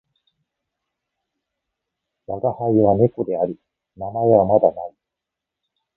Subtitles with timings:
[2.25, 3.59] わがはいは猫である。
[3.95, 4.95] 名前はまだ無い。